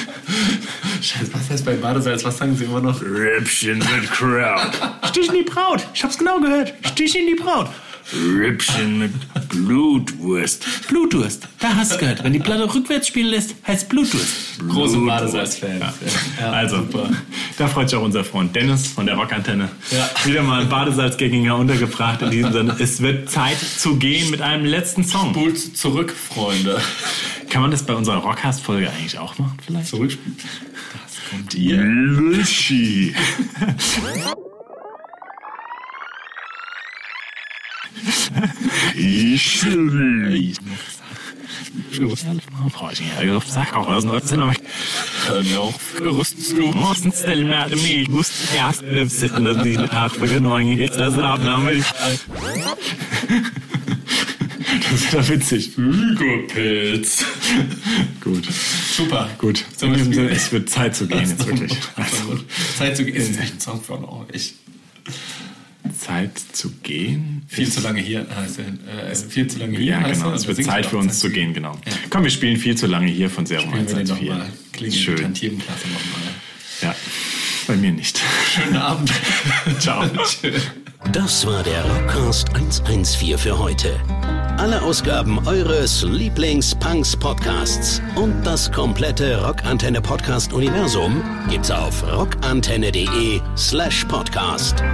[1.02, 2.24] Scheiße, was heißt bei Badesalz?
[2.24, 3.02] Was sagen sie immer noch?
[3.02, 4.70] Rippchen mit Crowd.
[5.08, 5.86] Stich in die Braut.
[5.94, 6.74] Ich hab's genau gehört.
[6.92, 7.68] Stich in die Braut.
[8.12, 9.12] Rippchen mit
[9.48, 10.64] Blutwurst.
[10.88, 11.48] Blutwurst.
[11.58, 12.22] Da hast du gehört.
[12.24, 14.58] Wenn die Platte rückwärts spielen lässt, heißt Blutwurst.
[14.58, 15.06] Große Blutwurst.
[15.06, 15.80] Badesalz-Fans.
[16.38, 16.46] Ja.
[16.46, 17.10] Ja, also, super.
[17.58, 19.70] da freut sich auch unser Freund Dennis von der Rockantenne.
[19.90, 20.10] Ja.
[20.24, 22.22] Wieder mal ein Badesalzgängiger untergebracht.
[22.22, 25.30] In diesem Sinne, es wird Zeit zu gehen mit einem letzten Song.
[25.30, 26.80] Spult zurück, Freunde.
[27.48, 29.88] Kann man das bei unserer Rockcast-Folge eigentlich auch machen, vielleicht?
[29.88, 30.36] Zurückspulen.
[30.38, 31.82] Das kommt ihr.
[31.82, 33.14] Luschi.
[51.24, 51.82] Abnahme.
[54.90, 55.76] Das ist ja witzig.
[55.76, 57.24] Hügelpilz.
[58.20, 58.48] Gut,
[58.96, 59.30] Super.
[59.38, 59.64] gut.
[59.76, 61.72] So, es wird Zeit zu gehen jetzt wirklich.
[62.76, 63.16] Zeit zu gehen.
[63.16, 64.54] Ist echt ein Song von euch.
[65.98, 67.42] Zeit zu gehen.
[67.48, 69.10] Viel zu lange hier heißt er.
[69.10, 69.92] Äh, viel zu lange hier.
[69.92, 70.34] Ja, heißt genau.
[70.34, 71.78] Es Also wird Zeit für uns Zeit zu gehen, genau.
[72.10, 74.28] Komm, wir spielen viel zu lange hier von Serum Spielen wir den 114.
[74.28, 74.52] nochmal.
[74.72, 75.16] Klingel Schön.
[75.16, 76.22] Tantiemenklasse nochmal.
[76.82, 76.94] Ja,
[77.66, 78.20] bei mir nicht.
[78.54, 79.10] Schönen Abend.
[79.78, 80.04] Ciao.
[81.12, 84.00] Das war der Rockcast 114 für heute.
[84.58, 94.84] Alle Ausgaben eures Lieblings-Punks-Podcasts und das komplette Rockantenne-Podcast-Universum gibt's auf rockantenne.de slash podcast.